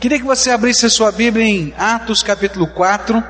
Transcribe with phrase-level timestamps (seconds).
[0.00, 3.20] Queria que você abrisse a sua Bíblia em Atos capítulo 4,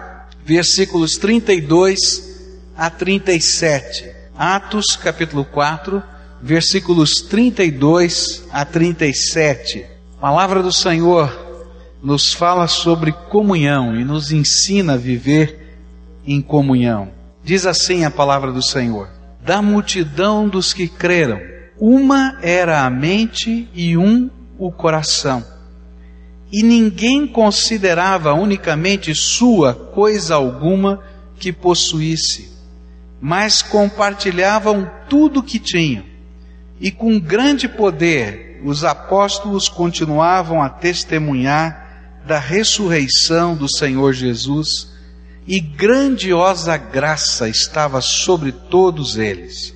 [0.44, 4.12] versículos 32 a 37.
[4.36, 6.02] Atos capítulo 4,
[6.42, 9.86] versículos 32 a 37.
[10.18, 11.64] A palavra do Senhor
[12.02, 15.74] nos fala sobre comunhão e nos ensina a viver
[16.26, 17.08] em comunhão.
[17.42, 19.08] Diz assim a palavra do Senhor:
[19.40, 21.40] Da multidão dos que creram,
[21.78, 24.28] uma era a mente e um
[24.58, 25.56] o coração.
[26.50, 31.00] E ninguém considerava unicamente sua coisa alguma
[31.38, 32.50] que possuísse,
[33.20, 36.04] mas compartilhavam tudo que tinham.
[36.80, 41.86] E com grande poder os apóstolos continuavam a testemunhar
[42.26, 44.92] da ressurreição do Senhor Jesus,
[45.46, 49.74] e grandiosa graça estava sobre todos eles.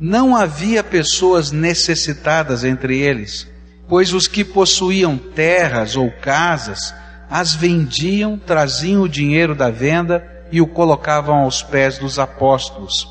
[0.00, 3.46] Não havia pessoas necessitadas entre eles,
[3.88, 6.94] pois os que possuíam terras ou casas
[7.28, 13.08] as vendiam, traziam o dinheiro da venda e o colocavam aos pés dos apóstolos,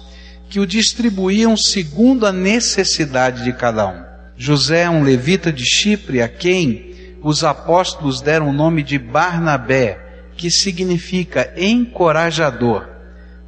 [0.50, 4.04] que o distribuíam segundo a necessidade de cada um.
[4.38, 10.00] José, um levita de Chipre, a quem os apóstolos deram o nome de Barnabé,
[10.38, 12.88] que significa encorajador.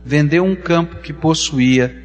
[0.04, 2.04] Vendeu um campo que possuía,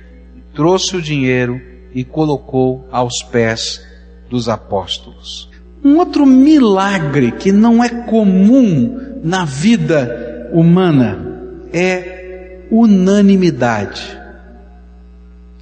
[0.54, 1.60] trouxe o dinheiro
[1.94, 3.80] e colocou aos pés
[4.32, 5.46] dos apóstolos.
[5.84, 11.18] Um outro milagre que não é comum na vida humana
[11.70, 14.18] é unanimidade.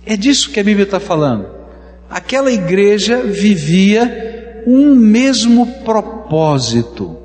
[0.07, 1.49] É disso que a Bíblia está falando.
[2.09, 7.19] Aquela igreja vivia um mesmo propósito.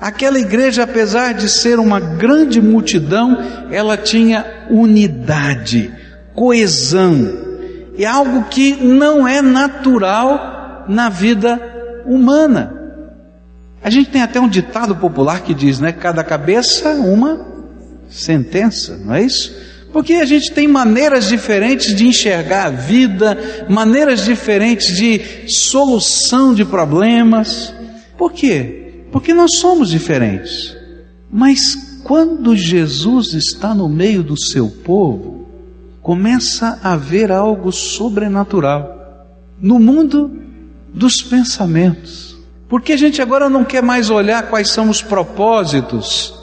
[0.00, 3.38] Aquela igreja, apesar de ser uma grande multidão,
[3.72, 5.90] ela tinha unidade,
[6.32, 7.44] coesão.
[7.98, 10.55] É algo que não é natural
[10.88, 12.74] na vida humana.
[13.82, 15.92] A gente tem até um ditado popular que diz, né?
[15.92, 17.46] Cada cabeça, uma
[18.08, 19.54] sentença, não é isso?
[19.92, 26.64] Porque a gente tem maneiras diferentes de enxergar a vida, maneiras diferentes de solução de
[26.64, 27.72] problemas.
[28.18, 29.04] Por quê?
[29.10, 30.76] Porque nós somos diferentes.
[31.30, 35.48] Mas quando Jesus está no meio do seu povo,
[36.02, 39.26] começa a haver algo sobrenatural
[39.60, 40.45] no mundo
[40.92, 42.36] dos pensamentos.
[42.68, 46.34] Porque a gente agora não quer mais olhar quais são os propósitos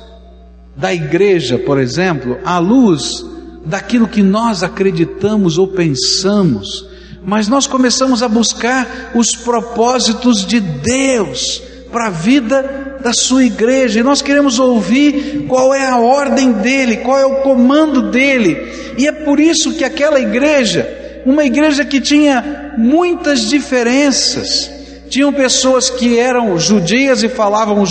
[0.76, 3.26] da igreja, por exemplo, à luz
[3.66, 6.86] daquilo que nós acreditamos ou pensamos,
[7.26, 11.62] mas nós começamos a buscar os propósitos de Deus
[11.92, 16.98] para a vida da sua igreja, e nós queremos ouvir qual é a ordem dele,
[16.98, 18.58] qual é o comando dele,
[18.98, 24.70] e é por isso que aquela igreja, uma igreja que tinha muitas diferenças,
[25.10, 27.84] tinham pessoas que eram judias e falavam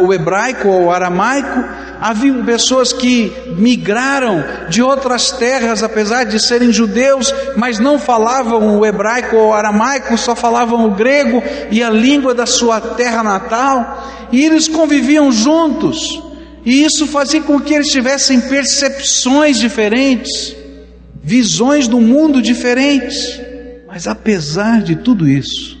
[0.00, 1.64] o hebraico ou o aramaico,
[2.02, 8.84] Havia pessoas que migraram de outras terras, apesar de serem judeus, mas não falavam o
[8.84, 11.40] hebraico ou o aramaico, só falavam o grego
[11.70, 16.20] e a língua da sua terra natal, e eles conviviam juntos,
[16.64, 20.56] e isso fazia com que eles tivessem percepções diferentes,
[21.22, 23.40] visões do mundo diferentes.
[23.86, 25.78] Mas apesar de tudo isso,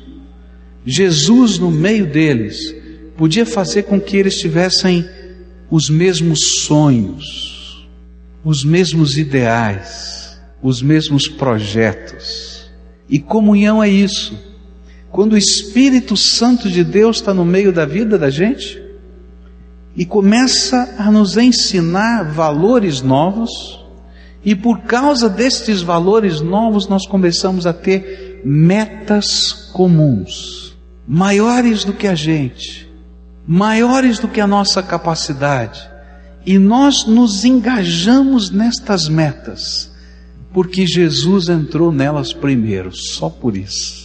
[0.84, 2.74] Jesus no meio deles
[3.16, 5.08] podia fazer com que eles tivessem
[5.70, 7.88] os mesmos sonhos,
[8.44, 12.70] os mesmos ideais, os mesmos projetos.
[13.08, 14.38] E comunhão é isso.
[15.10, 18.82] Quando o Espírito Santo de Deus está no meio da vida da gente
[19.94, 23.81] e começa a nos ensinar valores novos,
[24.44, 30.76] e por causa destes valores novos nós começamos a ter metas comuns,
[31.06, 32.90] maiores do que a gente,
[33.46, 35.88] maiores do que a nossa capacidade,
[36.44, 39.92] e nós nos engajamos nestas metas,
[40.52, 44.02] porque Jesus entrou nelas primeiro, só por isso.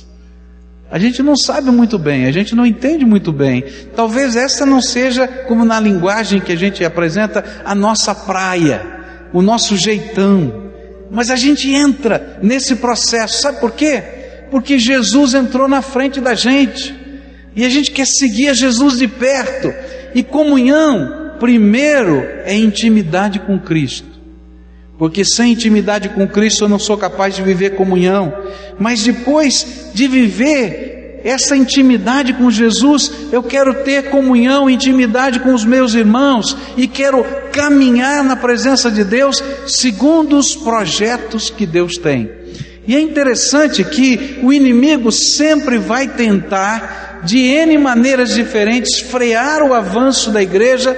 [0.90, 3.64] A gente não sabe muito bem, a gente não entende muito bem.
[3.94, 8.97] Talvez essa não seja, como na linguagem que a gente apresenta, a nossa praia,
[9.34, 10.68] o nosso jeitão.
[11.10, 14.04] Mas a gente entra nesse processo, sabe por quê?
[14.52, 16.96] Porque Jesus entrou na frente da gente.
[17.56, 19.74] E a gente quer seguir a Jesus de perto.
[20.14, 24.18] E comunhão, primeiro, é intimidade com Cristo.
[24.98, 28.34] Porque sem intimidade com Cristo eu não sou capaz de viver comunhão.
[28.80, 30.87] Mas depois de viver
[31.28, 37.22] essa intimidade com Jesus, eu quero ter comunhão, intimidade com os meus irmãos e quero
[37.52, 42.32] caminhar na presença de Deus segundo os projetos que Deus tem.
[42.88, 49.74] E é interessante que o inimigo sempre vai tentar de N maneiras diferentes, frear o
[49.74, 50.96] avanço da igreja.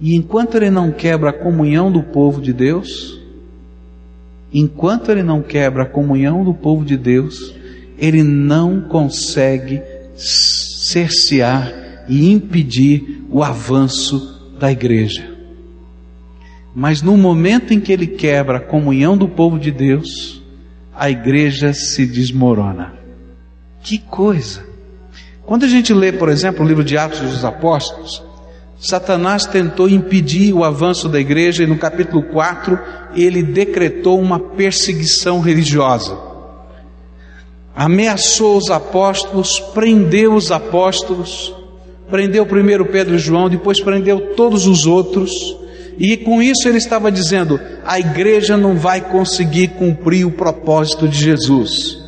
[0.00, 3.20] E enquanto ele não quebra a comunhão do povo de Deus,
[4.50, 7.59] enquanto ele não quebra a comunhão do povo de Deus,
[8.00, 9.82] ele não consegue
[10.16, 15.30] cercear e impedir o avanço da igreja.
[16.74, 20.42] Mas no momento em que ele quebra a comunhão do povo de Deus,
[20.94, 22.94] a igreja se desmorona.
[23.82, 24.64] Que coisa!
[25.44, 28.22] Quando a gente lê, por exemplo, o livro de Atos dos Apóstolos,
[28.78, 32.78] Satanás tentou impedir o avanço da igreja e no capítulo 4
[33.14, 36.29] ele decretou uma perseguição religiosa.
[37.74, 41.54] Ameaçou os apóstolos, prendeu os apóstolos,
[42.10, 45.60] prendeu primeiro Pedro e João, depois prendeu todos os outros
[46.00, 51.18] e com isso ele estava dizendo: a igreja não vai conseguir cumprir o propósito de
[51.18, 51.98] Jesus.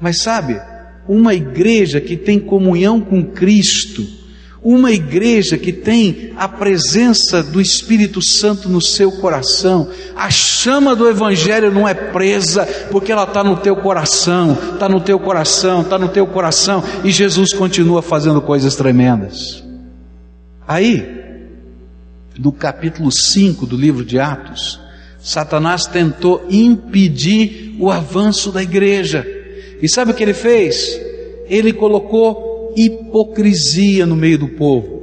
[0.00, 0.60] Mas sabe,
[1.08, 4.04] uma igreja que tem comunhão com Cristo,
[4.64, 11.06] uma igreja que tem a presença do Espírito Santo no seu coração, a chama do
[11.06, 15.98] Evangelho não é presa, porque ela está no teu coração, está no teu coração, está
[15.98, 19.62] no teu coração, e Jesus continua fazendo coisas tremendas.
[20.66, 21.06] Aí,
[22.38, 24.80] no capítulo 5 do livro de Atos,
[25.20, 29.26] Satanás tentou impedir o avanço da igreja.
[29.82, 30.98] E sabe o que ele fez?
[31.48, 35.02] Ele colocou hipocrisia no meio do povo.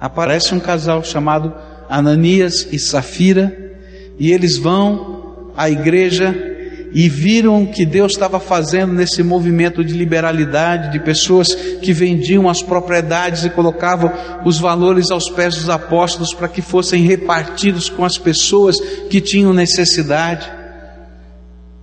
[0.00, 1.52] Aparece um casal chamado
[1.88, 3.76] Ananias e Safira,
[4.18, 6.52] e eles vão à igreja
[6.94, 12.48] e viram o que Deus estava fazendo nesse movimento de liberalidade, de pessoas que vendiam
[12.48, 14.12] as propriedades e colocavam
[14.44, 18.78] os valores aos pés dos apóstolos para que fossem repartidos com as pessoas
[19.10, 20.48] que tinham necessidade.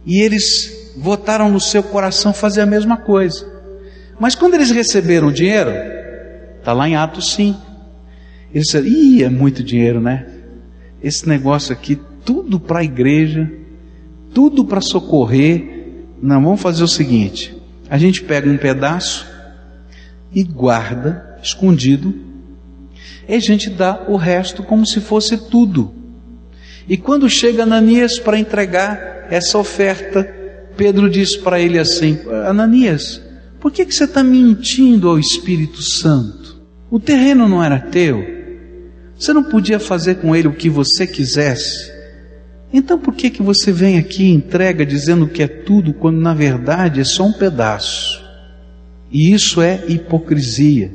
[0.05, 3.50] E eles votaram no seu coração fazer a mesma coisa.
[4.21, 5.71] Mas quando eles receberam o dinheiro,
[6.59, 7.59] está lá em Atos 5,
[8.53, 10.27] eles disseram: Ih, é muito dinheiro, né?
[11.03, 13.59] Esse negócio aqui, tudo para a igreja
[14.33, 16.03] tudo para socorrer.
[16.21, 17.55] Não, vamos fazer o seguinte:
[17.89, 19.27] a gente pega um pedaço
[20.33, 22.13] e guarda, escondido,
[23.27, 25.93] e a gente dá o resto como se fosse tudo.
[26.87, 30.23] E quando chega Ananias para entregar essa oferta,
[30.75, 33.21] Pedro diz para ele assim: Ananias,
[33.61, 36.59] por que, que você está mentindo ao Espírito Santo?
[36.89, 38.25] O terreno não era teu?
[39.15, 41.91] Você não podia fazer com ele o que você quisesse?
[42.73, 46.33] Então por que que você vem aqui e entrega dizendo que é tudo quando na
[46.33, 48.19] verdade é só um pedaço?
[49.11, 50.91] E isso é hipocrisia.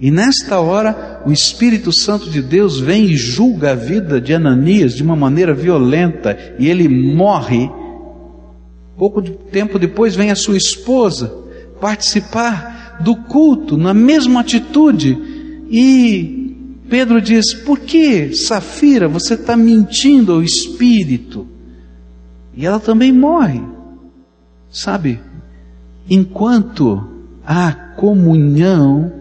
[0.00, 4.94] E nesta hora o Espírito Santo de Deus vem e julga a vida de Ananias
[4.94, 7.70] de uma maneira violenta e ele morre.
[8.98, 11.49] Pouco tempo depois vem a sua esposa
[11.80, 15.18] participar do culto na mesma atitude
[15.70, 16.40] e
[16.90, 21.46] Pedro diz: Por que, Safira, você está mentindo ao espírito?
[22.54, 23.62] E ela também morre.
[24.68, 25.20] Sabe,
[26.08, 27.08] enquanto
[27.46, 29.12] há comunhão,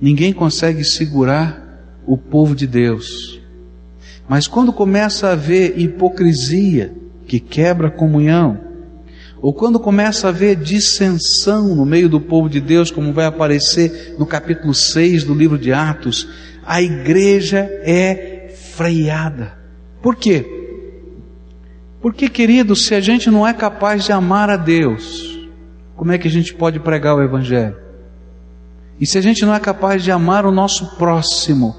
[0.00, 1.62] ninguém consegue segurar
[2.04, 3.40] o povo de Deus.
[4.28, 6.92] Mas quando começa a haver hipocrisia,
[7.26, 8.58] que quebra a comunhão,
[9.44, 14.16] ou quando começa a haver dissensão no meio do povo de Deus, como vai aparecer
[14.18, 16.26] no capítulo 6 do livro de Atos,
[16.64, 19.52] a igreja é freada.
[20.00, 20.46] Por quê?
[22.00, 25.38] Porque, querido, se a gente não é capaz de amar a Deus,
[25.94, 27.76] como é que a gente pode pregar o Evangelho?
[28.98, 31.76] E se a gente não é capaz de amar o nosso próximo,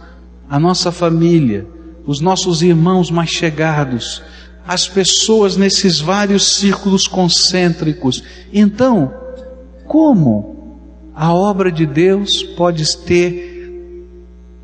[0.48, 1.66] a nossa família,
[2.06, 4.22] os nossos irmãos mais chegados,
[4.68, 8.24] as pessoas nesses vários círculos concêntricos.
[8.52, 9.14] Então,
[9.88, 10.80] como
[11.14, 13.72] a obra de Deus pode ter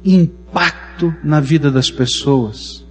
[0.03, 2.83] impacto na vida das pessoas?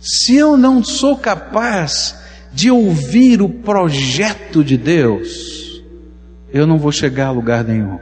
[0.00, 2.14] Se eu não sou capaz
[2.52, 5.82] de ouvir o projeto de Deus,
[6.52, 7.98] eu não vou chegar a lugar nenhum.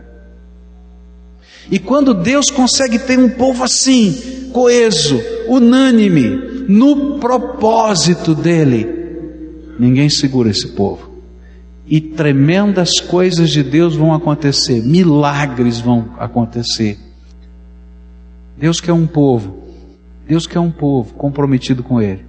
[1.71, 8.87] E quando Deus consegue ter um povo assim, coeso, unânime, no propósito dele,
[9.81, 11.09] ninguém segura esse povo.
[11.87, 16.99] E tremendas coisas de Deus vão acontecer, milagres vão acontecer.
[18.59, 19.63] Deus quer um povo,
[20.29, 22.27] Deus quer um povo comprometido com Ele,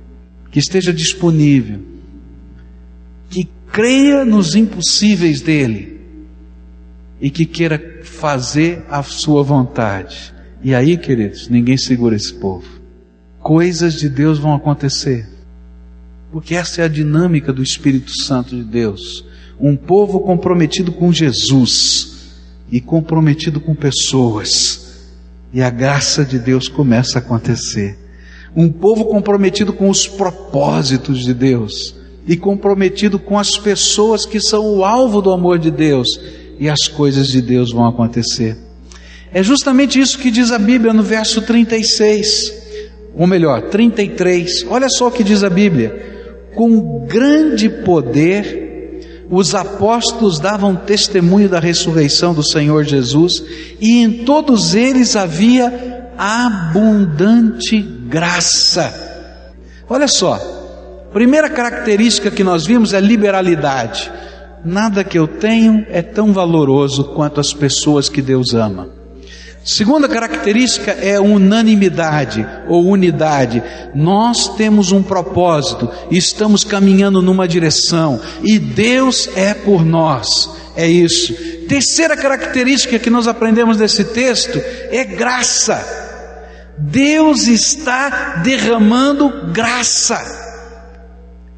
[0.50, 1.82] que esteja disponível,
[3.30, 6.00] que creia nos impossíveis dEle
[7.20, 10.34] e que queira fazer a sua vontade.
[10.64, 12.79] E aí, queridos, ninguém segura esse povo
[13.42, 15.28] coisas de Deus vão acontecer.
[16.32, 19.26] Porque essa é a dinâmica do Espírito Santo de Deus.
[19.60, 22.18] Um povo comprometido com Jesus
[22.72, 25.10] e comprometido com pessoas.
[25.52, 27.98] E a graça de Deus começa a acontecer.
[28.56, 31.96] Um povo comprometido com os propósitos de Deus
[32.30, 36.08] e comprometido com as pessoas que são o alvo do amor de Deus,
[36.60, 38.56] e as coisas de Deus vão acontecer.
[39.34, 42.54] É justamente isso que diz a Bíblia no verso 36,
[43.16, 44.66] ou melhor, 33.
[44.70, 48.68] Olha só o que diz a Bíblia: com grande poder
[49.30, 53.44] os apóstolos davam testemunho da ressurreição do Senhor Jesus,
[53.80, 58.92] e em todos eles havia abundante graça.
[59.88, 60.40] Olha só,
[61.14, 64.12] primeira característica que nós vimos é liberalidade.
[64.66, 68.99] Nada que eu tenho é tão valoroso quanto as pessoas que Deus ama.
[69.70, 73.62] Segunda característica é unanimidade ou unidade.
[73.94, 80.50] Nós temos um propósito, estamos caminhando numa direção e Deus é por nós.
[80.76, 81.36] É isso.
[81.68, 84.60] Terceira característica que nós aprendemos desse texto
[84.90, 85.86] é graça.
[86.76, 90.20] Deus está derramando graça.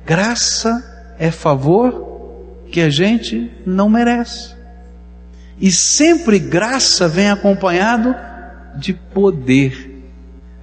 [0.05, 4.60] Graça é favor que a gente não merece.
[5.61, 8.15] E sempre graça vem acompanhado
[8.75, 10.03] de poder.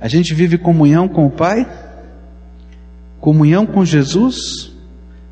[0.01, 1.69] A gente vive comunhão com o Pai,
[3.21, 4.73] comunhão com Jesus,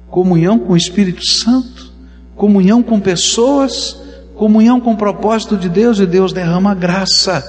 [0.08, 1.92] comunhão com o Espírito Santo,
[2.36, 4.00] comunhão com pessoas,
[4.36, 7.44] comunhão com o propósito de Deus e Deus derrama graça.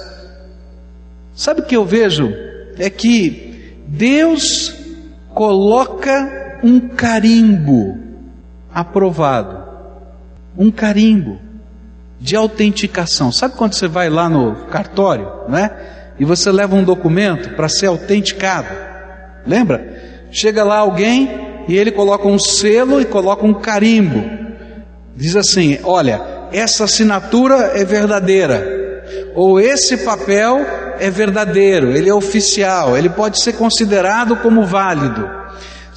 [1.34, 2.32] Sabe o que eu vejo?
[2.76, 4.74] É que Deus
[5.32, 7.96] coloca um carimbo
[8.74, 9.56] aprovado,
[10.56, 11.47] um carimbo
[12.20, 13.30] de autenticação.
[13.30, 15.70] Sabe quando você vai lá no cartório, né?
[16.18, 18.68] E você leva um documento para ser autenticado.
[19.46, 20.26] Lembra?
[20.30, 21.30] Chega lá alguém
[21.68, 24.24] e ele coloca um selo e coloca um carimbo.
[25.14, 26.20] Diz assim: "Olha,
[26.52, 28.76] essa assinatura é verdadeira."
[29.34, 30.58] Ou esse papel
[30.98, 35.37] é verdadeiro, ele é oficial, ele pode ser considerado como válido.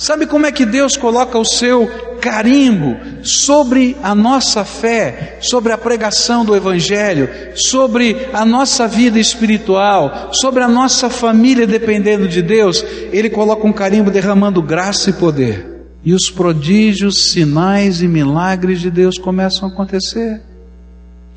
[0.02, 1.88] Sabe como é que Deus coloca o seu
[2.20, 10.32] carimbo sobre a nossa fé, sobre a pregação do Evangelho, sobre a nossa vida espiritual,
[10.34, 12.84] sobre a nossa família dependendo de Deus?
[13.12, 15.86] Ele coloca um carimbo derramando graça e poder.
[16.04, 20.42] E os prodígios, sinais e milagres de Deus começam a acontecer.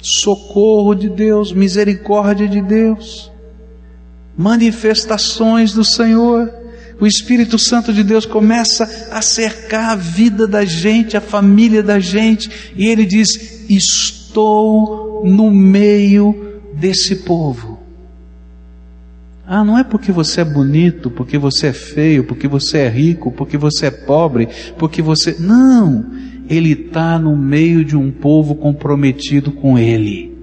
[0.01, 3.31] Socorro de Deus, misericórdia de Deus,
[4.35, 6.64] manifestações do Senhor
[7.01, 11.99] o Espírito Santo de Deus começa a cercar a vida da gente, a família da
[11.99, 17.81] gente, e ele diz: Estou no meio desse povo.
[19.47, 23.31] Ah, não é porque você é bonito, porque você é feio, porque você é rico,
[23.31, 24.49] porque você é pobre,
[24.79, 25.37] porque você.
[25.39, 26.07] Não!
[26.49, 30.37] Ele está no meio de um povo comprometido com Ele,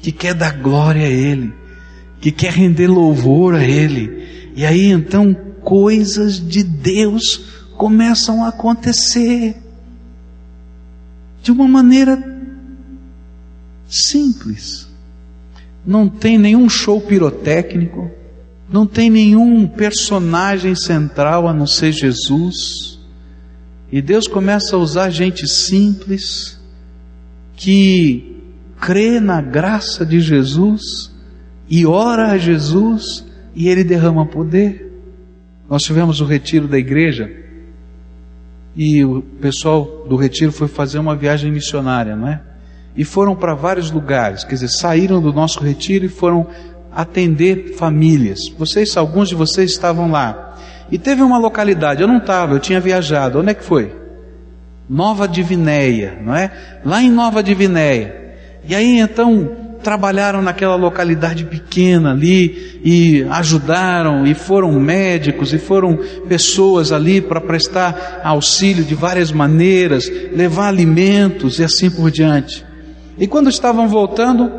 [0.00, 1.52] que quer dar glória a Ele,
[2.20, 4.23] que quer render louvor a Ele
[4.54, 7.44] e aí então coisas de Deus
[7.76, 9.56] começam a acontecer
[11.42, 12.22] de uma maneira
[13.88, 14.88] simples.
[15.86, 18.10] Não tem nenhum show pirotécnico,
[18.70, 22.98] não tem nenhum personagem central a não ser Jesus.
[23.92, 26.58] E Deus começa a usar gente simples
[27.56, 28.40] que
[28.80, 31.12] crê na graça de Jesus
[31.68, 34.92] e ora a Jesus e ele derrama poder.
[35.68, 37.30] Nós tivemos o retiro da igreja
[38.76, 42.40] e o pessoal do retiro foi fazer uma viagem missionária, não é?
[42.96, 46.46] E foram para vários lugares, quer dizer, saíram do nosso retiro e foram
[46.92, 48.40] atender famílias.
[48.56, 50.56] Vocês, alguns de vocês estavam lá.
[50.90, 53.40] E teve uma localidade, eu não estava, eu tinha viajado.
[53.40, 53.92] Onde é que foi?
[54.88, 56.52] Nova Divinéia, não é?
[56.84, 58.36] Lá em Nova Divinéia.
[58.66, 65.96] E aí então trabalharam naquela localidade pequena ali e ajudaram e foram médicos e foram
[66.26, 72.64] pessoas ali para prestar auxílio de várias maneiras, levar alimentos e assim por diante.
[73.18, 74.50] E quando estavam voltando,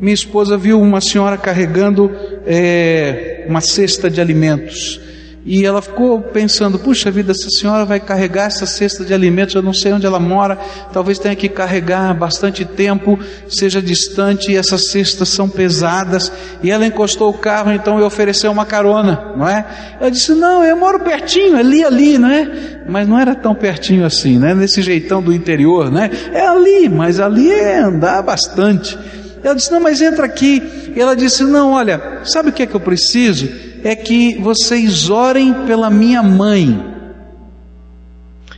[0.00, 2.10] minha esposa viu uma senhora carregando
[2.46, 5.00] é, uma cesta de alimentos.
[5.46, 9.62] E ela ficou pensando: puxa vida, essa senhora vai carregar essa cesta de alimentos, eu
[9.62, 10.58] não sei onde ela mora,
[10.92, 16.32] talvez tenha que carregar bastante tempo, seja distante, e essas cestas são pesadas.
[16.62, 19.66] E ela encostou o carro, então eu ofereceu uma carona, não é?
[20.00, 22.80] Eu disse: não, eu moro pertinho, ali, ali, não é?
[22.88, 24.54] Mas não era tão pertinho assim, né?
[24.54, 26.10] Nesse jeitão do interior, né?
[26.32, 28.98] É ali, mas ali é andar bastante.
[29.42, 30.62] Ela disse: não, mas entra aqui.
[30.96, 33.63] E ela disse: não, olha, sabe o que é que eu preciso?
[33.84, 36.82] É que vocês orem pela minha mãe.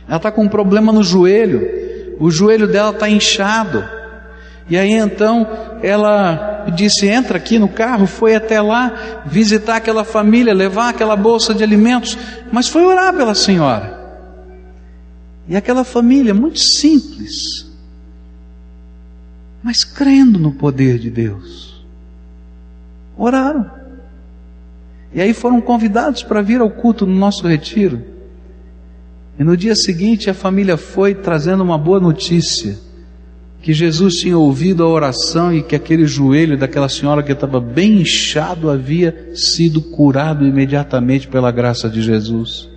[0.07, 3.83] Ela está com um problema no joelho, o joelho dela está inchado.
[4.69, 5.45] E aí então
[5.83, 11.53] ela disse: entra aqui no carro, foi até lá visitar aquela família, levar aquela bolsa
[11.53, 12.17] de alimentos,
[12.49, 13.97] mas foi orar pela senhora.
[15.49, 17.65] E aquela família, muito simples,
[19.61, 21.85] mas crendo no poder de Deus,
[23.17, 23.76] oraram.
[25.17, 28.03] E aí foram convidados para vir ao culto no nosso retiro.
[29.39, 32.77] E no dia seguinte a família foi trazendo uma boa notícia
[33.59, 38.01] que Jesus tinha ouvido a oração e que aquele joelho daquela senhora que estava bem
[38.01, 42.69] inchado havia sido curado imediatamente pela graça de Jesus.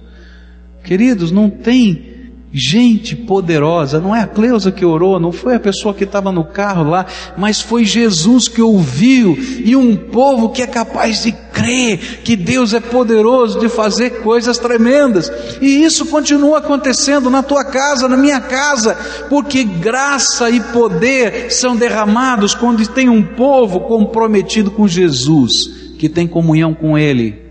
[0.82, 2.09] Queridos, não tem
[2.52, 6.44] gente poderosa, não é a Cleusa que orou, não foi a pessoa que estava no
[6.44, 12.22] carro lá, mas foi Jesus que ouviu e um povo que é capaz de crer
[12.24, 15.30] que Deus é poderoso de fazer coisas tremendas.
[15.60, 18.96] E isso continua acontecendo na tua casa, na minha casa,
[19.28, 26.26] porque graça e poder são derramados quando tem um povo comprometido com Jesus, que tem
[26.26, 27.50] comunhão com Ele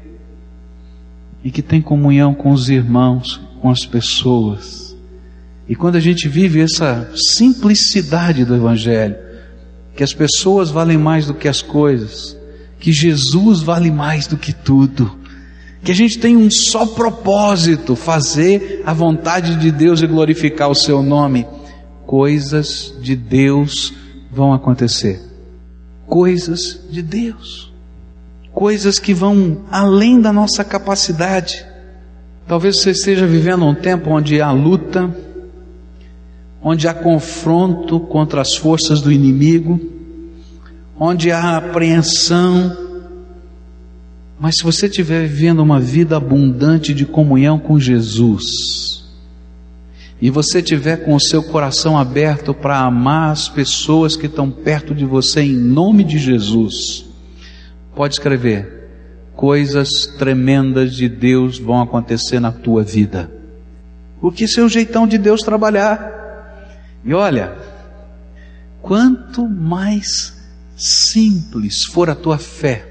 [1.44, 4.89] e que tem comunhão com os irmãos, com as pessoas.
[5.70, 9.16] E quando a gente vive essa simplicidade do Evangelho,
[9.96, 12.36] que as pessoas valem mais do que as coisas,
[12.80, 15.16] que Jesus vale mais do que tudo,
[15.84, 20.76] que a gente tem um só propósito, fazer a vontade de Deus e glorificar o
[20.76, 21.46] seu nome,
[22.04, 23.94] coisas de Deus
[24.32, 25.22] vão acontecer.
[26.08, 27.72] Coisas de Deus.
[28.52, 31.64] Coisas que vão além da nossa capacidade.
[32.48, 35.16] Talvez você esteja vivendo um tempo onde há luta,
[36.62, 39.80] onde há confronto contra as forças do inimigo,
[41.00, 42.76] onde há apreensão.
[44.40, 48.90] Mas se você estiver vivendo uma vida abundante de comunhão com Jesus,
[50.22, 54.94] e você tiver com o seu coração aberto para amar as pessoas que estão perto
[54.94, 57.06] de você em nome de Jesus,
[57.96, 58.90] pode escrever:
[59.34, 63.32] coisas tremendas de Deus vão acontecer na tua vida.
[64.20, 66.19] Porque esse é o jeitão de Deus trabalhar.
[67.04, 67.56] E olha,
[68.82, 70.38] quanto mais
[70.76, 72.88] simples for a tua fé,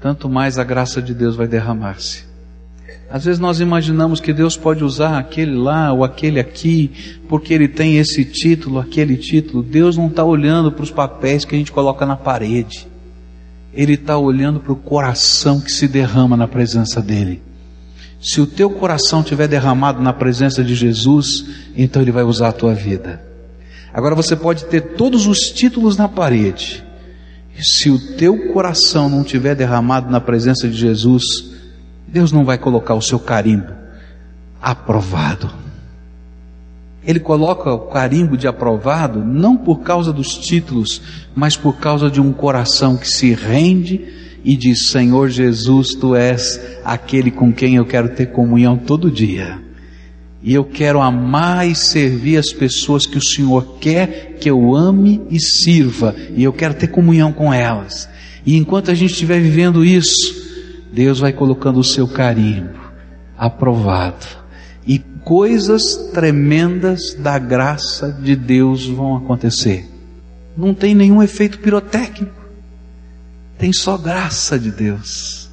[0.00, 2.24] tanto mais a graça de Deus vai derramar-se.
[3.10, 7.68] Às vezes nós imaginamos que Deus pode usar aquele lá ou aquele aqui, porque ele
[7.68, 9.62] tem esse título, aquele título.
[9.62, 12.88] Deus não está olhando para os papéis que a gente coloca na parede.
[13.72, 17.40] Ele está olhando para o coração que se derrama na presença dele.
[18.24, 21.44] Se o teu coração tiver derramado na presença de Jesus,
[21.76, 23.22] então Ele vai usar a tua vida.
[23.92, 26.82] Agora você pode ter todos os títulos na parede,
[27.60, 31.22] se o teu coração não tiver derramado na presença de Jesus,
[32.08, 33.74] Deus não vai colocar o seu carimbo
[34.58, 35.50] aprovado.
[37.04, 41.02] Ele coloca o carimbo de aprovado não por causa dos títulos,
[41.36, 46.60] mas por causa de um coração que se rende e diz: Senhor Jesus, tu és
[46.84, 49.58] aquele com quem eu quero ter comunhão todo dia.
[50.42, 55.22] E eu quero amar e servir as pessoas que o Senhor quer que eu ame
[55.30, 58.06] e sirva, e eu quero ter comunhão com elas.
[58.44, 60.44] E enquanto a gente estiver vivendo isso,
[60.92, 62.78] Deus vai colocando o seu carimbo,
[63.38, 64.26] aprovado.
[64.86, 69.88] E coisas tremendas da graça de Deus vão acontecer.
[70.54, 72.43] Não tem nenhum efeito pirotécnico
[73.58, 75.48] tem só graça de Deus,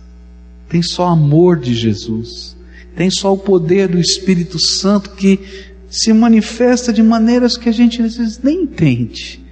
[0.67, 2.55] tem só amor de Jesus,
[2.95, 8.01] tem só o poder do Espírito Santo que se manifesta de maneiras que a gente
[8.01, 9.43] às vezes nem entende,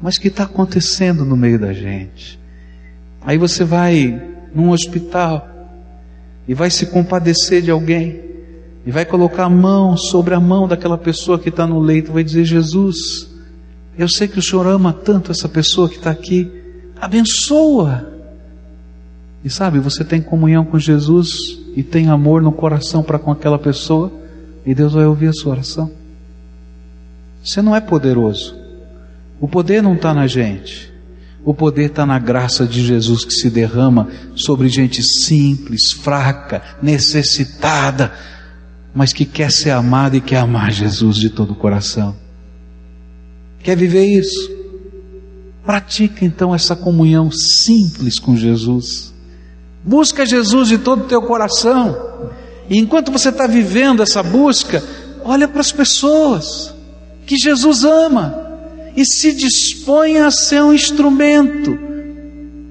[0.00, 2.38] mas que está acontecendo no meio da gente.
[3.20, 4.20] Aí você vai
[4.54, 5.48] num hospital
[6.46, 8.20] e vai se compadecer de alguém
[8.84, 12.24] e vai colocar a mão sobre a mão daquela pessoa que está no leito, vai
[12.24, 13.28] dizer: Jesus,
[13.96, 16.61] eu sei que o Senhor ama tanto essa pessoa que está aqui
[17.02, 18.08] abençoa.
[19.44, 23.58] E sabe, você tem comunhão com Jesus e tem amor no coração para com aquela
[23.58, 24.12] pessoa,
[24.64, 25.90] e Deus vai ouvir a sua oração.
[27.42, 28.56] Você não é poderoso.
[29.40, 30.92] O poder não está na gente.
[31.44, 38.12] O poder está na graça de Jesus que se derrama sobre gente simples, fraca, necessitada,
[38.94, 42.14] mas que quer ser amada e quer amar Jesus de todo o coração.
[43.58, 44.61] Quer viver isso?
[45.64, 49.12] Pratica então essa comunhão simples com Jesus.
[49.84, 51.96] Busca Jesus de todo o teu coração.
[52.68, 54.82] E enquanto você está vivendo essa busca,
[55.24, 56.74] olha para as pessoas
[57.26, 58.38] que Jesus ama
[58.96, 61.78] e se dispõe a ser um instrumento.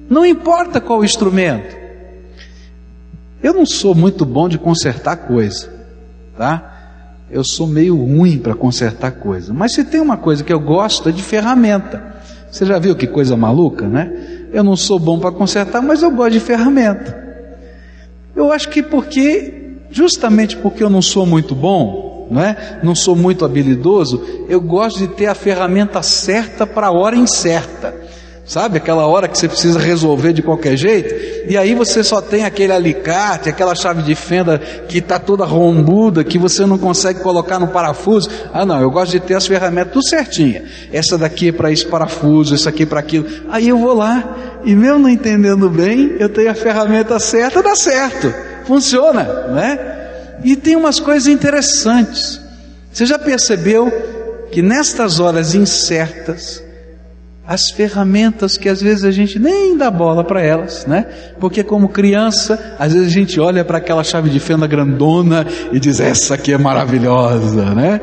[0.08, 1.76] Não importa qual instrumento.
[3.42, 5.68] Eu não sou muito bom de consertar coisa,
[6.36, 6.72] tá?
[7.32, 9.54] eu sou meio ruim para consertar coisa.
[9.54, 12.16] Mas se tem uma coisa que eu gosto é de ferramenta.
[12.52, 14.12] Você já viu que coisa maluca, né?
[14.52, 17.18] Eu não sou bom para consertar, mas eu gosto de ferramenta.
[18.36, 22.78] Eu acho que porque, justamente porque eu não sou muito bom, não é?
[22.82, 27.94] Não sou muito habilidoso, eu gosto de ter a ferramenta certa para a hora incerta.
[28.52, 31.48] Sabe aquela hora que você precisa resolver de qualquer jeito?
[31.50, 36.22] E aí você só tem aquele alicate, aquela chave de fenda que está toda rombuda,
[36.22, 38.28] que você não consegue colocar no parafuso.
[38.52, 40.64] Ah, não, eu gosto de ter as ferramentas tudo certinha.
[40.92, 43.26] Essa daqui é para esse parafuso, essa aqui é para aquilo.
[43.48, 47.74] Aí eu vou lá e mesmo não entendendo bem, eu tenho a ferramenta certa, dá
[47.74, 48.34] certo.
[48.66, 49.78] Funciona, né?
[50.44, 52.38] E tem umas coisas interessantes.
[52.92, 53.90] Você já percebeu
[54.50, 56.61] que nestas horas incertas,
[57.46, 61.06] as ferramentas que às vezes a gente nem dá bola para elas, né?
[61.40, 65.80] Porque como criança, às vezes a gente olha para aquela chave de fenda grandona e
[65.80, 68.00] diz essa aqui é maravilhosa, né?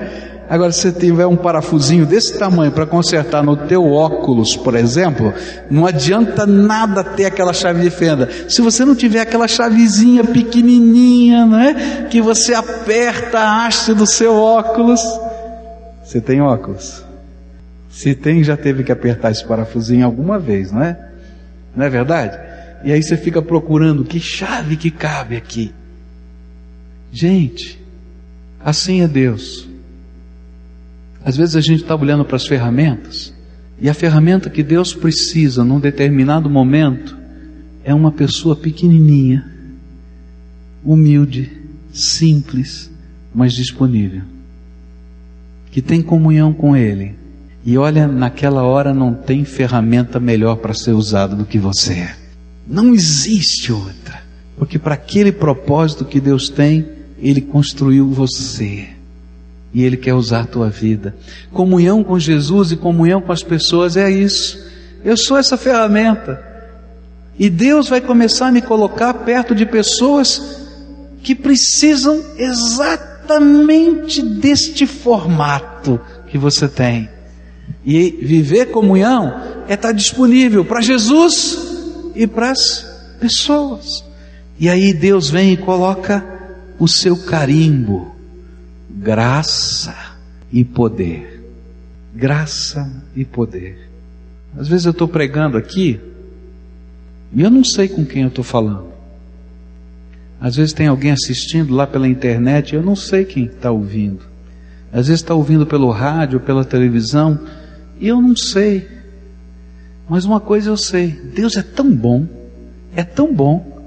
[0.49, 5.31] Agora, se você tiver um parafusinho desse tamanho para consertar no teu óculos, por exemplo,
[5.69, 8.27] não adianta nada ter aquela chave de fenda.
[8.47, 14.35] Se você não tiver aquela chavezinha pequenininha, né, que você aperta a haste do seu
[14.35, 15.01] óculos,
[16.03, 17.08] você tem óculos?
[17.99, 21.11] Se tem, já teve que apertar esse parafusinho alguma vez, não é?
[21.75, 22.39] Não é verdade?
[22.85, 25.73] E aí você fica procurando que chave que cabe aqui.
[27.11, 27.77] Gente,
[28.63, 29.67] assim é Deus.
[31.25, 33.33] Às vezes a gente está olhando para as ferramentas,
[33.81, 37.17] e a ferramenta que Deus precisa num determinado momento
[37.83, 39.45] é uma pessoa pequenininha,
[40.85, 41.51] humilde,
[41.91, 42.89] simples,
[43.35, 44.21] mas disponível,
[45.69, 47.18] que tem comunhão com Ele
[47.69, 52.15] e olha, naquela hora não tem ferramenta melhor para ser usada do que você é.
[52.67, 54.23] Não existe outra.
[54.57, 56.83] Porque para aquele propósito que Deus tem,
[57.19, 58.87] Ele construiu você.
[59.71, 61.15] E Ele quer usar a tua vida.
[61.51, 64.57] Comunhão com Jesus e comunhão com as pessoas é isso.
[65.05, 66.43] Eu sou essa ferramenta.
[67.37, 70.59] E Deus vai começar a me colocar perto de pessoas
[71.21, 76.01] que precisam exatamente deste formato
[76.31, 77.18] que você tem.
[77.91, 81.57] E viver comunhão é estar disponível para Jesus
[82.13, 82.85] e para as
[83.19, 84.05] pessoas.
[84.59, 86.23] E aí Deus vem e coloca
[86.77, 88.13] o seu carimbo,
[88.91, 89.95] graça
[90.53, 91.43] e poder.
[92.13, 93.89] Graça e poder.
[94.55, 95.99] Às vezes eu estou pregando aqui
[97.33, 98.89] e eu não sei com quem eu estou falando.
[100.39, 104.21] Às vezes tem alguém assistindo lá pela internet e eu não sei quem está ouvindo.
[104.93, 107.39] Às vezes está ouvindo pelo rádio, pela televisão
[107.99, 108.87] e eu não sei.
[110.07, 112.25] Mas uma coisa eu sei: Deus é tão bom,
[112.95, 113.83] é tão bom,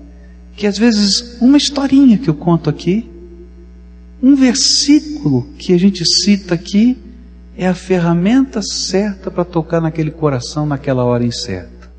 [0.57, 3.09] que às vezes uma historinha que eu conto aqui,
[4.23, 6.97] um versículo que a gente cita aqui,
[7.57, 11.91] é a ferramenta certa para tocar naquele coração naquela hora incerta.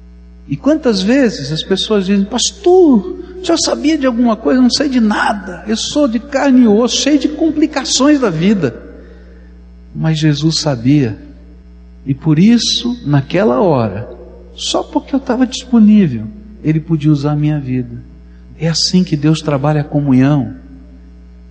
[0.48, 4.62] E quantas vezes as pessoas dizem, pastor, já sabia de alguma coisa?
[4.62, 5.64] Não sei de nada.
[5.68, 8.82] Eu sou de carne e osso, cheio de complicações da vida.
[9.96, 11.18] Mas Jesus sabia
[12.06, 14.10] e por isso, naquela hora,
[14.56, 16.26] só porque eu estava disponível,
[16.64, 17.98] Ele podia usar a minha vida.
[18.60, 20.56] É assim que Deus trabalha a comunhão.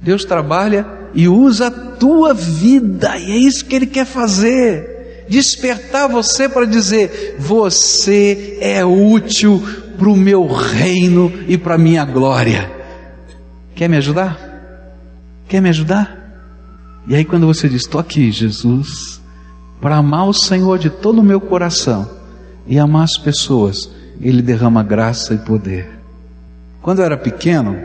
[0.01, 5.25] Deus trabalha e usa a tua vida, e é isso que Ele quer fazer.
[5.29, 9.62] Despertar você para dizer: Você é útil
[9.97, 12.71] para o meu reino e para a minha glória.
[13.75, 14.38] Quer me ajudar?
[15.49, 16.19] Quer me ajudar?
[17.07, 19.21] E aí, quando você diz: Estou aqui, Jesus,
[19.83, 22.09] para amar o Senhor de todo o meu coração
[22.68, 23.90] e amar as pessoas,
[24.21, 25.90] Ele derrama graça e poder.
[26.81, 27.77] Quando eu era pequeno,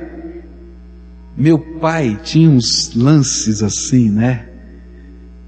[1.36, 4.48] meu pai tinha uns lances assim, né?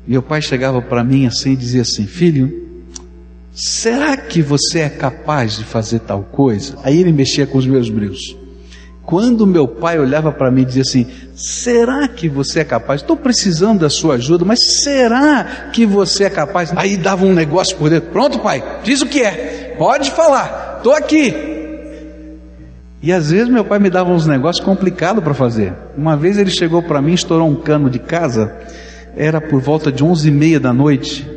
[0.07, 2.67] Meu pai chegava para mim assim e dizia assim: Filho,
[3.53, 6.79] será que você é capaz de fazer tal coisa?
[6.83, 8.35] Aí ele mexia com os meus brilhos.
[9.09, 13.01] Quando meu pai olhava para mim e dizia assim: Será que você é capaz?
[13.01, 16.71] Estou precisando da sua ajuda, mas será que você é capaz?
[16.75, 20.93] Aí dava um negócio por dentro: Pronto, pai, diz o que é, pode falar, estou
[20.93, 21.33] aqui.
[23.01, 25.73] E às vezes meu pai me dava uns negócios complicados para fazer.
[25.97, 28.57] Uma vez ele chegou para mim, estourou um cano de casa,
[29.17, 31.27] era por volta de onze e meia da noite,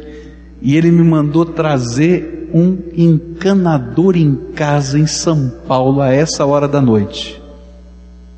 [0.60, 6.68] e ele me mandou trazer um encanador em casa em São Paulo a essa hora
[6.68, 7.41] da noite.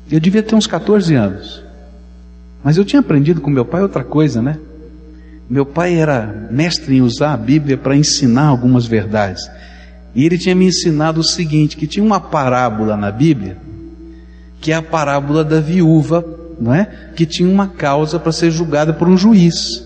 [0.09, 1.63] Eu devia ter uns 14 anos.
[2.63, 4.57] Mas eu tinha aprendido com meu pai outra coisa, né?
[5.49, 9.49] Meu pai era mestre em usar a Bíblia para ensinar algumas verdades.
[10.15, 13.57] E ele tinha me ensinado o seguinte: que tinha uma parábola na Bíblia,
[14.59, 16.25] que é a parábola da viúva
[16.59, 16.87] não é?
[17.15, 19.84] Que tinha uma causa para ser julgada por um juiz.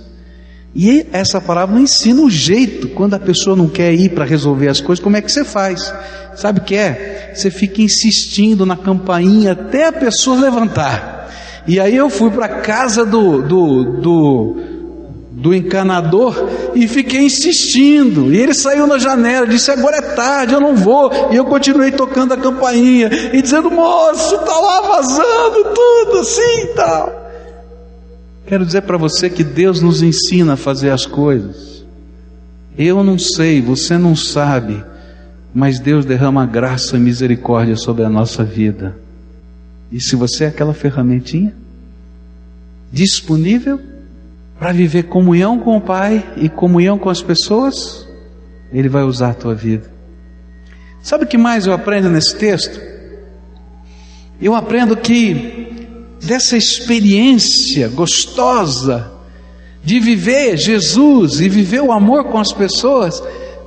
[0.76, 4.80] E essa parábola ensina o jeito, quando a pessoa não quer ir para resolver as
[4.80, 5.94] coisas, como é que você faz?
[6.36, 7.32] Sabe o que é?
[7.34, 11.20] Você fica insistindo na campainha até a pessoa levantar.
[11.68, 14.56] E aí eu fui para casa do, do, do,
[15.32, 18.34] do encanador e fiquei insistindo.
[18.34, 21.12] E ele saiu na janela, disse: Agora é tarde, eu não vou.
[21.32, 26.68] E eu continuei tocando a campainha e dizendo: Moço, está lá vazando tudo assim e
[26.76, 27.19] tal.
[28.50, 31.86] Quero dizer para você que Deus nos ensina a fazer as coisas.
[32.76, 34.84] Eu não sei, você não sabe,
[35.54, 38.98] mas Deus derrama graça e misericórdia sobre a nossa vida.
[39.92, 41.54] E se você é aquela ferramentinha
[42.92, 43.80] disponível
[44.58, 48.08] para viver comunhão com o Pai e comunhão com as pessoas,
[48.74, 49.92] Ele vai usar a tua vida.
[51.04, 52.82] Sabe o que mais eu aprendo nesse texto?
[54.42, 55.69] Eu aprendo que
[56.22, 59.12] dessa experiência gostosa
[59.84, 63.24] de viver Jesus e viver o amor com as pessoas,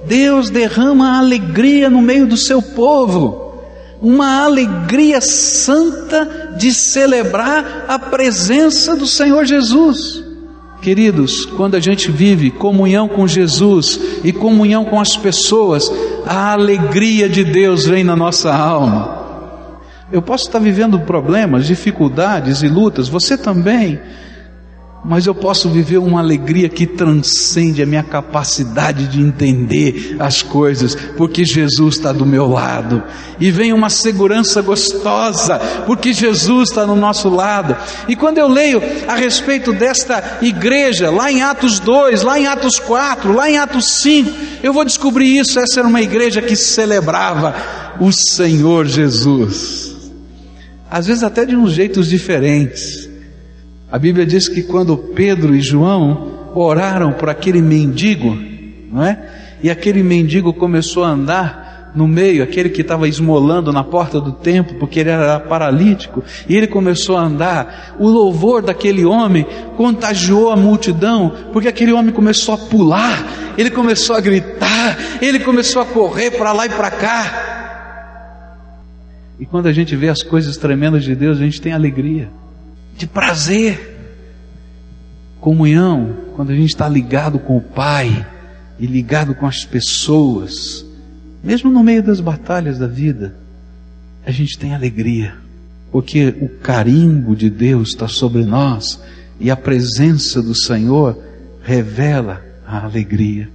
[0.07, 3.55] Deus derrama alegria no meio do seu povo,
[4.01, 10.23] uma alegria santa de celebrar a presença do Senhor Jesus.
[10.83, 15.91] Queridos, quando a gente vive comunhão com Jesus e comunhão com as pessoas,
[16.27, 19.22] a alegria de Deus vem na nossa alma.
[20.13, 23.99] Eu posso estar vivendo problemas, dificuldades e lutas, você também,
[25.05, 30.95] mas eu posso viver uma alegria que transcende a minha capacidade de entender as coisas,
[31.17, 33.03] porque Jesus está do meu lado,
[33.41, 37.77] e vem uma segurança gostosa, porque Jesus está no nosso lado.
[38.07, 42.79] E quando eu leio a respeito desta igreja, lá em Atos 2, lá em Atos
[42.79, 44.31] 4, lá em Atos 5,
[44.63, 45.59] eu vou descobrir isso.
[45.59, 47.55] Essa era uma igreja que celebrava
[47.99, 50.02] o Senhor Jesus
[50.93, 53.09] às vezes até de uns jeitos diferentes.
[53.91, 58.37] A Bíblia diz que quando Pedro e João oraram por aquele mendigo,
[58.93, 59.19] não é?
[59.63, 64.33] E aquele mendigo começou a andar no meio, aquele que estava esmolando na porta do
[64.33, 67.97] templo, porque ele era paralítico, e ele começou a andar.
[67.99, 69.47] O louvor daquele homem
[69.79, 75.81] contagiou a multidão, porque aquele homem começou a pular, ele começou a gritar, ele começou
[75.81, 77.52] a correr para lá e para cá.
[79.43, 82.31] E quando a gente vê as coisas tremendas de Deus, a gente tem alegria,
[82.97, 83.99] de prazer,
[85.41, 88.25] comunhão, quando a gente está ligado com o Pai
[88.79, 90.87] e ligado com as pessoas,
[91.43, 93.35] mesmo no meio das batalhas da vida,
[94.25, 95.35] a gente tem alegria,
[95.91, 99.03] porque o carimbo de Deus está sobre nós
[99.41, 101.21] e a presença do Senhor
[101.65, 103.49] revela a alegria.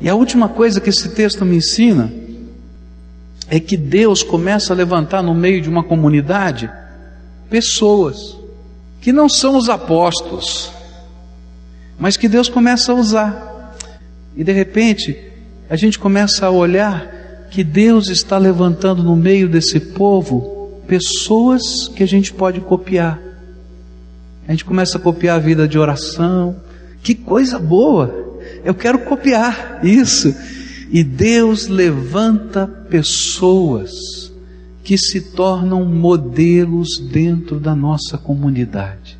[0.00, 2.12] E a última coisa que esse texto me ensina
[3.48, 6.70] é que Deus começa a levantar no meio de uma comunidade
[7.48, 8.36] pessoas
[9.00, 10.72] que não são os apóstolos,
[11.98, 13.76] mas que Deus começa a usar.
[14.36, 15.16] E de repente,
[15.70, 22.02] a gente começa a olhar que Deus está levantando no meio desse povo pessoas que
[22.02, 23.20] a gente pode copiar.
[24.46, 26.56] A gente começa a copiar a vida de oração.
[27.02, 28.26] Que coisa boa!
[28.64, 30.34] Eu quero copiar isso.
[30.90, 34.32] E Deus levanta pessoas
[34.84, 39.18] que se tornam modelos dentro da nossa comunidade.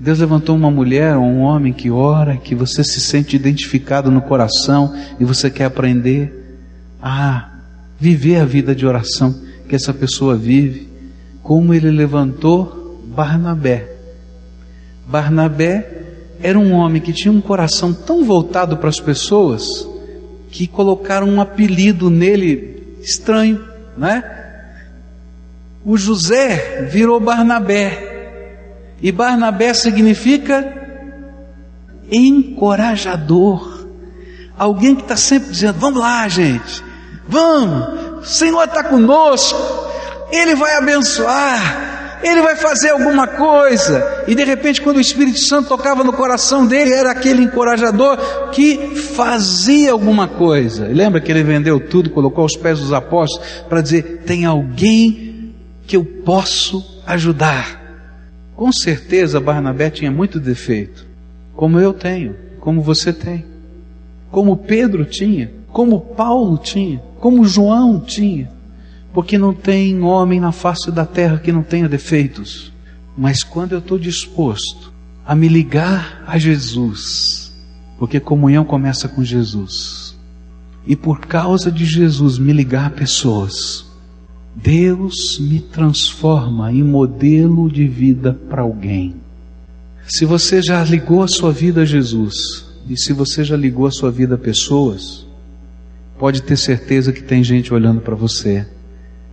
[0.00, 4.22] Deus levantou uma mulher ou um homem que ora, que você se sente identificado no
[4.22, 6.58] coração e você quer aprender
[7.00, 7.50] a
[8.00, 9.34] viver a vida de oração
[9.68, 10.88] que essa pessoa vive,
[11.42, 13.92] como ele levantou Barnabé.
[15.06, 16.04] Barnabé
[16.42, 19.86] era um homem que tinha um coração tão voltado para as pessoas
[20.54, 24.22] que colocaram um apelido nele estranho, né?
[25.84, 28.94] O José virou Barnabé.
[29.02, 30.72] E Barnabé significa
[32.08, 33.88] encorajador.
[34.56, 36.84] Alguém que está sempre dizendo: Vamos lá, gente,
[37.28, 39.58] vamos, o Senhor está conosco,
[40.30, 44.24] Ele vai abençoar, ele vai fazer alguma coisa.
[44.26, 48.96] E de repente, quando o Espírito Santo tocava no coração dele, era aquele encorajador que
[48.96, 50.88] fazia alguma coisa.
[50.88, 55.52] Lembra que ele vendeu tudo, colocou aos pés dos apóstolos para dizer: tem alguém
[55.86, 57.82] que eu posso ajudar.
[58.56, 61.06] Com certeza Barnabé tinha muito defeito,
[61.54, 63.44] como eu tenho, como você tem,
[64.30, 68.48] como Pedro tinha, como Paulo tinha, como João tinha
[69.14, 72.72] porque não tem homem na face da terra que não tenha defeitos.
[73.16, 74.92] Mas quando eu estou disposto
[75.24, 77.54] a me ligar a Jesus,
[77.96, 80.18] porque comunhão começa com Jesus,
[80.84, 83.86] e por causa de Jesus me ligar a pessoas,
[84.56, 89.14] Deus me transforma em modelo de vida para alguém.
[90.08, 93.92] Se você já ligou a sua vida a Jesus, e se você já ligou a
[93.92, 95.24] sua vida a pessoas,
[96.18, 98.66] pode ter certeza que tem gente olhando para você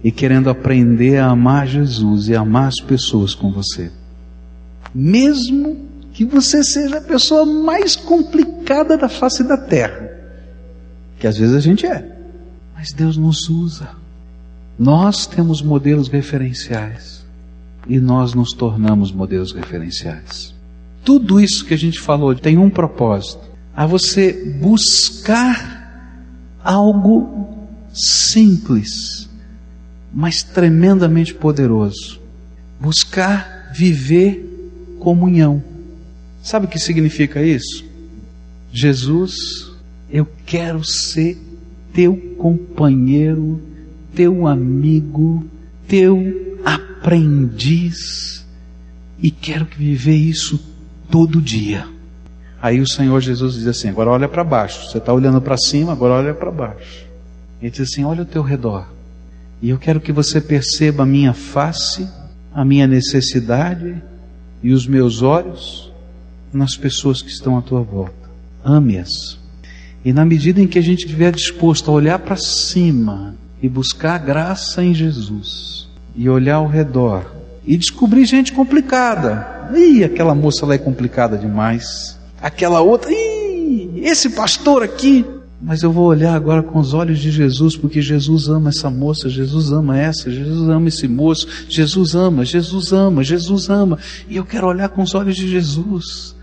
[0.04, 3.92] e querendo aprender a amar Jesus e amar as pessoas com você.
[4.94, 5.78] Mesmo
[6.14, 10.10] que você seja a pessoa mais complicada da face da terra,
[11.20, 12.18] que às vezes a gente é,
[12.76, 13.90] mas Deus nos usa.
[14.78, 17.24] Nós temos modelos referenciais
[17.88, 20.56] e nós nos tornamos modelos referenciais.
[21.04, 23.44] Tudo isso que a gente falou tem um propósito:
[23.76, 25.80] a você buscar
[26.64, 27.50] algo
[27.94, 29.30] simples,
[30.14, 32.20] mas tremendamente poderoso.
[32.80, 35.64] Buscar viver comunhão.
[36.44, 37.86] Sabe o que significa isso?
[38.72, 39.72] Jesus,
[40.10, 41.38] eu quero ser
[41.94, 43.62] teu companheiro,
[44.16, 45.46] teu amigo,
[45.88, 48.46] teu aprendiz
[49.22, 50.60] e quero viver isso
[51.10, 51.86] todo dia.
[52.62, 54.90] Aí o Senhor Jesus diz assim: agora olha para baixo.
[54.90, 57.06] Você está olhando para cima, agora olha para baixo.
[57.62, 58.88] Ele diz assim: olha ao teu redor.
[59.62, 62.08] E eu quero que você perceba a minha face,
[62.54, 64.02] a minha necessidade
[64.64, 65.92] e os meus olhos
[66.52, 68.30] nas pessoas que estão à tua volta.
[68.64, 69.40] Ame-as.
[70.04, 74.18] E na medida em que a gente estiver disposto a olhar para cima e buscar
[74.18, 79.70] graça em Jesus, e olhar ao redor e descobrir gente complicada.
[79.74, 82.18] Ih, aquela moça lá é complicada demais.
[82.42, 85.26] Aquela outra, ih, esse pastor aqui.
[85.62, 89.30] Mas eu vou olhar agora com os olhos de Jesus, porque Jesus ama essa moça,
[89.30, 94.00] Jesus ama essa, Jesus ama esse moço, Jesus ama, Jesus ama, Jesus ama.
[94.28, 96.36] E eu quero olhar com os olhos de Jesus.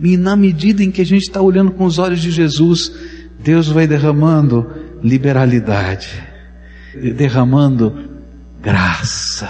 [0.00, 2.92] E na medida em que a gente está olhando com os olhos de Jesus,
[3.38, 4.66] Deus vai derramando
[5.00, 6.08] liberalidade,
[7.14, 7.94] derramando
[8.60, 9.48] graça.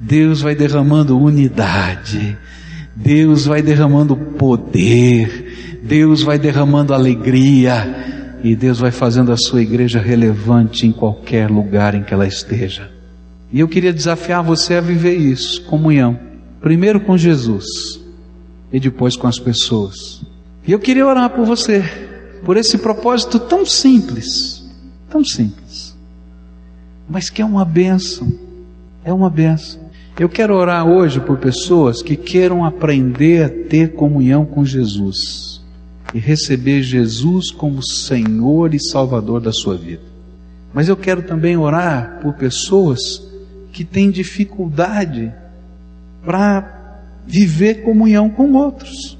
[0.00, 2.36] Deus vai derramando unidade.
[2.96, 5.80] Deus vai derramando poder.
[5.82, 8.21] Deus vai derramando alegria.
[8.42, 12.90] E Deus vai fazendo a sua igreja relevante em qualquer lugar em que ela esteja.
[13.52, 16.18] E eu queria desafiar você a viver isso, comunhão.
[16.60, 17.64] Primeiro com Jesus
[18.72, 20.22] e depois com as pessoas.
[20.66, 21.84] E eu queria orar por você,
[22.44, 24.64] por esse propósito tão simples,
[25.08, 25.96] tão simples,
[27.08, 28.32] mas que é uma benção,
[29.04, 29.82] é uma benção.
[30.18, 35.51] Eu quero orar hoje por pessoas que queiram aprender a ter comunhão com Jesus
[36.14, 40.02] e receber Jesus como Senhor e Salvador da sua vida.
[40.72, 43.22] Mas eu quero também orar por pessoas
[43.72, 45.32] que têm dificuldade
[46.24, 49.18] para viver comunhão com outros.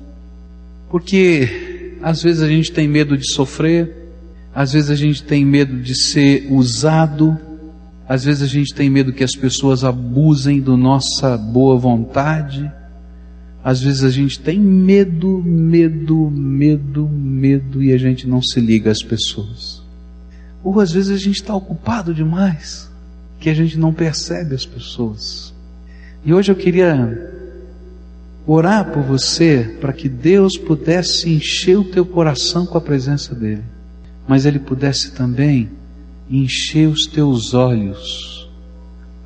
[0.90, 4.10] Porque às vezes a gente tem medo de sofrer,
[4.54, 7.38] às vezes a gente tem medo de ser usado,
[8.08, 12.70] às vezes a gente tem medo que as pessoas abusem da nossa boa vontade.
[13.64, 18.90] Às vezes a gente tem medo, medo, medo, medo e a gente não se liga
[18.90, 19.82] às pessoas.
[20.64, 22.90] Ou às vezes a gente está ocupado demais
[23.38, 25.54] que a gente não percebe as pessoas.
[26.24, 27.30] E hoje eu queria
[28.46, 33.62] orar por você para que Deus pudesse encher o teu coração com a presença dEle,
[34.26, 35.70] mas Ele pudesse também
[36.28, 38.50] encher os teus olhos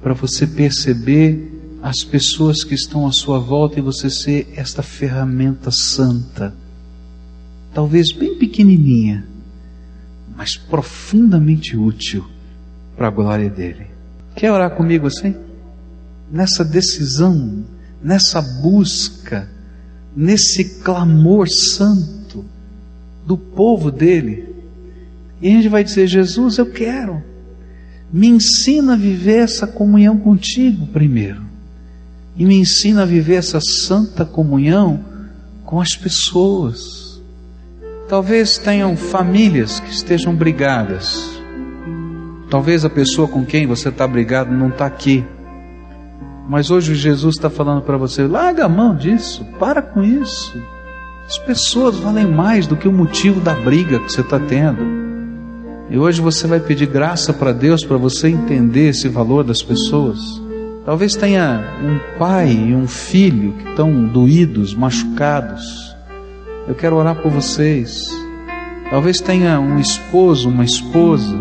[0.03, 1.56] para você perceber
[1.88, 6.53] as pessoas que estão à sua volta e você ser esta ferramenta santa,
[7.72, 9.25] talvez bem pequenininha,
[10.37, 12.27] mas profundamente útil
[12.96, 13.87] para a glória dele.
[14.35, 15.37] Quer orar comigo assim?
[16.29, 17.64] Nessa decisão
[18.03, 19.49] nessa busca,
[20.16, 22.44] nesse clamor santo
[23.25, 24.57] do povo dele.
[25.40, 27.22] E a gente vai dizer: Jesus, eu quero.
[28.12, 31.45] Me ensina a viver essa comunhão contigo primeiro.
[32.37, 35.01] E me ensina a viver essa santa comunhão
[35.64, 37.20] com as pessoas.
[38.09, 41.29] Talvez tenham famílias que estejam brigadas.
[42.49, 45.25] Talvez a pessoa com quem você está brigado não está aqui.
[46.49, 50.57] Mas hoje Jesus está falando para você: larga a mão disso, para com isso.
[51.26, 54.80] As pessoas valem mais do que o motivo da briga que você está tendo.
[55.91, 60.45] E hoje você vai pedir graça para Deus para você entender esse valor das pessoas.
[60.87, 65.97] Talvez tenha um pai e um filho que estão doídos, machucados.
[66.68, 68.09] Eu quero orar por vocês.
[68.89, 71.37] Talvez tenha um esposo, uma esposa.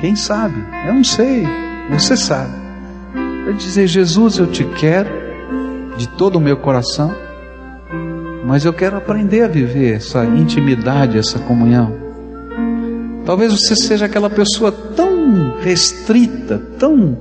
[0.00, 0.56] Quem sabe?
[0.86, 1.46] Eu não sei.
[1.90, 2.50] Você sabe
[3.44, 5.10] para dizer: Jesus, eu te quero
[5.98, 7.14] de todo o meu coração,
[8.46, 11.94] mas eu quero aprender a viver essa intimidade, essa comunhão.
[13.26, 17.18] Talvez você seja aquela pessoa tão restrita, tão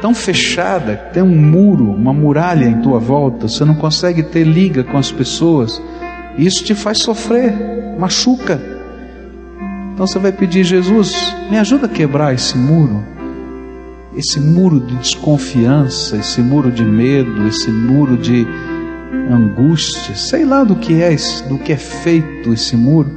[0.00, 4.82] tão fechada, tem um muro, uma muralha em tua volta, você não consegue ter liga
[4.82, 5.80] com as pessoas.
[6.38, 7.52] Isso te faz sofrer,
[7.98, 8.60] machuca.
[9.92, 13.04] Então você vai pedir, Jesus, me ajuda a quebrar esse muro,
[14.16, 18.46] esse muro de desconfiança, esse muro de medo, esse muro de
[19.30, 21.14] angústia, sei lá do que é,
[21.48, 23.10] do que é feito esse muro,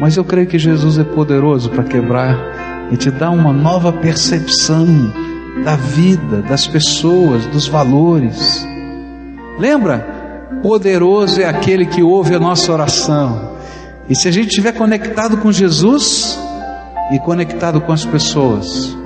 [0.00, 2.38] mas eu creio que Jesus é poderoso para quebrar
[2.92, 4.86] e te dar uma nova percepção
[5.62, 8.66] da vida, das pessoas, dos valores.
[9.58, 10.14] Lembra?
[10.62, 13.54] Poderoso é aquele que ouve a nossa oração.
[14.08, 16.38] E se a gente estiver conectado com Jesus
[17.12, 18.96] e conectado com as pessoas,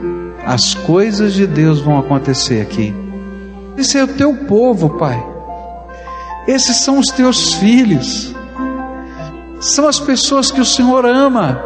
[0.47, 2.95] as coisas de Deus vão acontecer aqui.
[3.77, 5.23] Esse é o teu povo, Pai.
[6.47, 8.35] Esses são os teus filhos.
[9.61, 11.61] São as pessoas que o Senhor ama.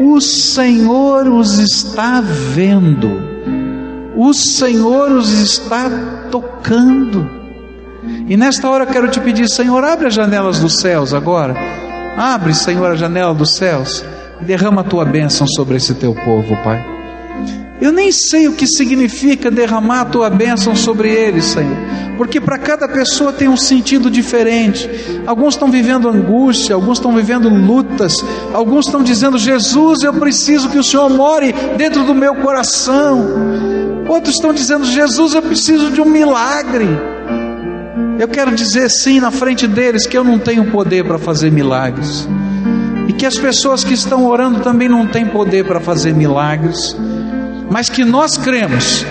[0.00, 3.35] O Senhor os está vendo.
[4.16, 5.90] O Senhor os está
[6.30, 7.28] tocando.
[8.28, 11.54] E nesta hora eu quero te pedir, Senhor, abre as janelas dos céus agora.
[12.16, 14.02] Abre, Senhor, a janela dos céus
[14.40, 16.96] e derrama a tua bênção sobre esse teu povo, Pai.
[17.80, 21.76] Eu nem sei o que significa derramar a tua bênção sobre eles, Senhor,
[22.16, 24.88] porque para cada pessoa tem um sentido diferente.
[25.26, 28.14] Alguns estão vivendo angústia, alguns estão vivendo lutas,
[28.54, 33.85] alguns estão dizendo: Jesus, eu preciso que o Senhor more dentro do meu coração.
[34.08, 36.88] Outros estão dizendo: Jesus, eu preciso de um milagre.
[38.18, 42.26] Eu quero dizer sim na frente deles que eu não tenho poder para fazer milagres.
[43.08, 46.96] E que as pessoas que estão orando também não têm poder para fazer milagres
[47.70, 49.04] mas que nós cremos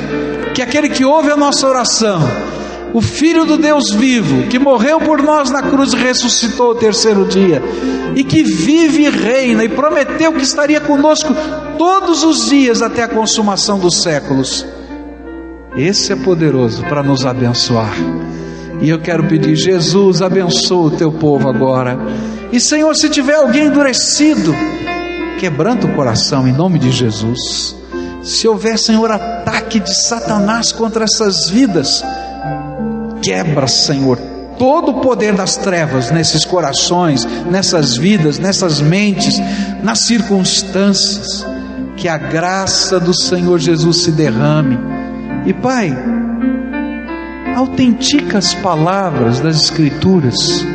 [0.54, 2.22] que aquele que ouve a nossa oração,
[2.93, 7.26] o Filho do Deus vivo, que morreu por nós na cruz e ressuscitou o terceiro
[7.26, 7.62] dia,
[8.16, 11.36] e que vive e reina, e prometeu que estaria conosco
[11.78, 14.66] todos os dias até a consumação dos séculos.
[15.78, 17.94] Esse é poderoso para nos abençoar.
[18.82, 21.98] E eu quero pedir, Jesus, abençoa o teu povo agora.
[22.52, 24.56] E Senhor, se tiver alguém endurecido,
[25.40, 27.76] quebranta o coração em nome de Jesus.
[28.24, 32.04] Se houver, Senhor, ataque de Satanás contra essas vidas,
[33.22, 34.18] quebra, Senhor,
[34.58, 39.40] todo o poder das trevas nesses corações, nessas vidas, nessas mentes,
[39.84, 41.46] nas circunstâncias.
[41.98, 44.95] Que a graça do Senhor Jesus se derrame.
[45.46, 45.96] E Pai,
[47.56, 50.66] autentica as palavras das Escrituras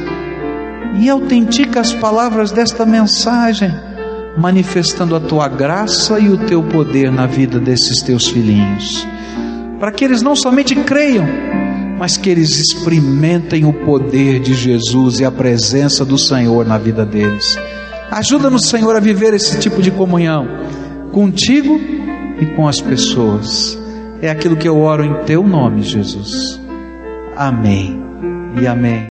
[1.00, 3.70] e autentica as palavras desta mensagem
[4.36, 9.06] manifestando a tua graça e o teu poder na vida desses teus filhinhos,
[9.78, 11.26] para que eles não somente creiam,
[11.98, 17.04] mas que eles experimentem o poder de Jesus e a presença do Senhor na vida
[17.04, 17.58] deles.
[18.10, 20.46] Ajuda-nos, Senhor, a viver esse tipo de comunhão
[21.12, 21.80] contigo
[22.40, 23.79] e com as pessoas.
[24.22, 26.60] É aquilo que eu oro em teu nome, Jesus.
[27.36, 28.02] Amém
[28.60, 29.08] e amém.